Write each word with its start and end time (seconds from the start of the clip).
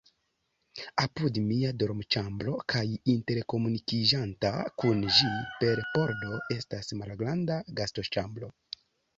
Apud 1.01 1.35
mia 1.49 1.73
dormoĉambro 1.83 2.53
kaj 2.73 2.81
interkomunikiĝanta 3.15 4.51
kun 4.85 5.05
ĝi 5.19 5.31
per 5.61 5.85
pordo 5.99 6.43
estas 6.59 6.93
malgranda 7.03 7.61
gastoĉambro. 7.83 8.51